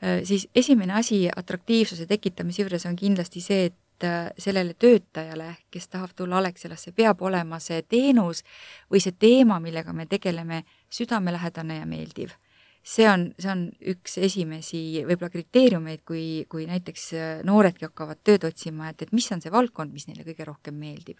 [0.00, 4.06] siis esimene asi atraktiivsuse tekitamise juures on kindlasti see, et
[4.38, 8.42] sellele töötajale, kes tahab tulla Alexelasse, peab olema see teenus
[8.92, 12.34] või see teema, millega me tegeleme, südamelähedane ja meeldiv
[12.86, 18.46] see on, see on üks esimesi võib-olla kriteeriumeid, kui, kui näiteks äh, nooredki hakkavad tööd
[18.46, 21.18] otsima, et, et mis on see valdkond, mis neile kõige rohkem meeldib.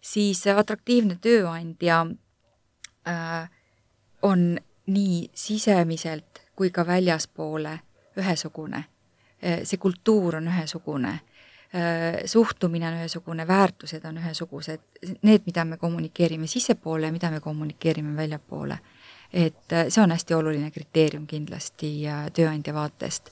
[0.00, 2.00] siis äh, atraktiivne tööandja
[3.08, 3.50] äh,
[4.22, 4.56] on
[4.90, 7.78] nii sisemiselt kui ka väljaspoole
[8.20, 8.84] ühesugune.
[9.40, 11.18] Äh, see kultuur on ühesugune
[12.26, 14.80] suhtumine on ühesugune, väärtused on ühesugused,
[15.22, 18.78] need, mida me kommunikeerime sissepoole ja mida me kommunikeerime väljapoole
[19.32, 21.92] et äh, see on hästi oluline kriteerium kindlasti
[22.34, 23.30] tööandja vaatest.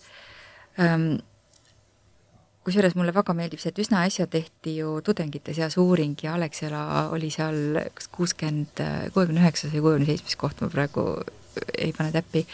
[2.68, 7.08] Kusjuures mulle väga meeldib see, et üsna äsja tehti ju tudengite seas uuring ja Alexela
[7.14, 8.82] oli seal kas kuuskümmend,
[9.14, 11.06] kuuekümne üheksas või kuuekümne seitsmes koht, ma praegu
[11.78, 12.44] ei pane täppi,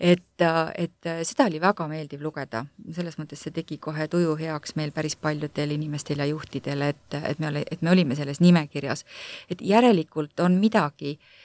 [0.00, 0.44] et,
[0.78, 5.16] et seda oli väga meeldiv lugeda, selles mõttes see tegi kohe tuju heaks meil päris
[5.16, 9.04] paljudel inimestel ja juhtidel, et, et me et me olime selles nimekirjas.
[9.50, 11.38] et järelikult on midagi äh,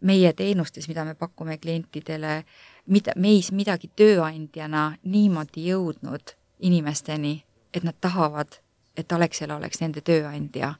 [0.00, 2.44] meie teenustes, mida me pakume klientidele,
[2.86, 6.34] mida, meis midagi tööandjana niimoodi jõudnud
[6.66, 7.40] inimesteni,
[7.74, 8.60] et nad tahavad,
[8.96, 10.74] et Alexela oleks nende tööandja.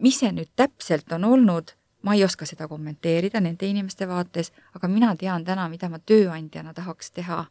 [0.00, 4.88] mis see nüüd täpselt on olnud, ma ei oska seda kommenteerida nende inimeste vaates, aga
[4.88, 7.44] mina tean täna, mida ma tööandjana tahaks teha,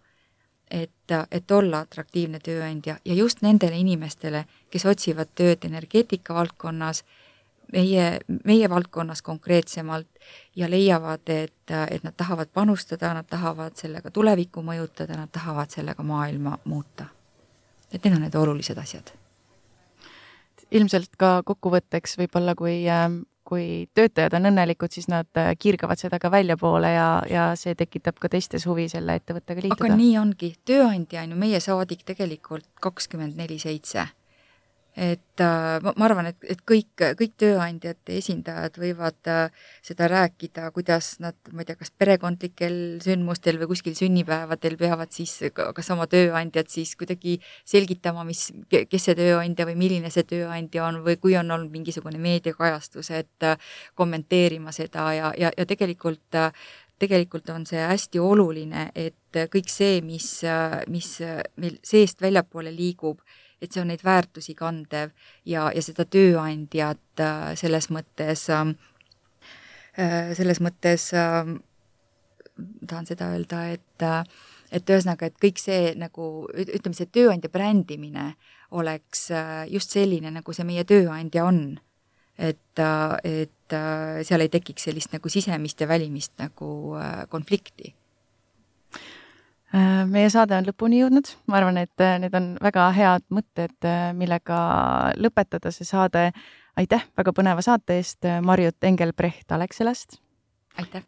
[0.71, 7.03] et, et olla atraktiivne tööandja ja just nendele inimestele, kes otsivad tööd energeetika valdkonnas
[7.73, 10.07] meie, meie valdkonnas konkreetsemalt
[10.55, 16.03] ja leiavad, et, et nad tahavad panustada, nad tahavad sellega tulevikku mõjutada, nad tahavad sellega
[16.03, 17.05] maailma muuta.
[17.91, 19.11] et need on need olulised asjad.
[20.71, 22.83] ilmselt ka kokkuvõtteks võib-olla, kui,
[23.45, 25.29] kui töötajad on õnnelikud, siis nad
[25.61, 29.85] kiirgavad seda ka väljapoole ja, ja see tekitab ka teistes huvi selle ettevõttega liituda.
[29.85, 34.07] aga nii ongi, tööandja on ju meie saadik tegelikult kakskümmend neli seitse
[34.95, 40.69] et äh, ma, ma arvan, et, et kõik, kõik tööandjate esindajad võivad äh, seda rääkida,
[40.75, 46.07] kuidas nad, ma ei tea, kas perekondlikel sündmustel või kuskil sünnipäevadel peavad siis kas oma
[46.11, 47.35] tööandjat siis kuidagi
[47.67, 52.21] selgitama, mis, kes see tööandja või milline see tööandja on või kui on olnud mingisugune
[52.23, 53.59] meediakajastus, et äh,
[53.99, 56.39] kommenteerima seda ja, ja, ja tegelikult
[56.95, 60.29] tegelikult on see hästi oluline, et kõik see, mis,
[60.87, 61.09] mis
[61.59, 63.19] meil seest väljapoole liigub,
[63.61, 65.13] et see on neid väärtusi kandev
[65.45, 68.75] ja, ja seda tööandjat äh, selles mõttes, ähm,
[69.99, 71.57] äh, selles mõttes ähm,
[72.87, 74.21] tahan seda öelda, et äh,
[74.75, 78.31] et ühesõnaga, et kõik see nagu ütleme, see tööandja brändimine
[78.75, 79.27] oleks
[79.71, 81.77] just selline, nagu see meie tööandja on.
[82.35, 82.81] et,
[83.23, 83.75] et
[84.27, 86.97] seal ei tekiks sellist nagu sisemist ja välimist nagu
[87.29, 87.93] konflikti
[89.73, 94.11] meie saade on lõpuni jõudnud, ma arvan, et äh, need on väga head mõtted, äh,
[94.17, 94.59] millega
[95.17, 96.31] lõpetada see saade.
[96.75, 100.19] aitäh väga põneva saate eest, Marjut Engelbrecht Alexelast.
[100.77, 101.03] aitäh!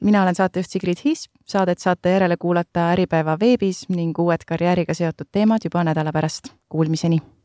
[0.00, 5.28] mina olen saatejuht Sigrid Hiis, saadet saate järele kuulata Äripäeva veebis ning uued karjääriga seotud
[5.32, 6.54] teemad juba nädala pärast.
[6.68, 7.37] Kuulmiseni!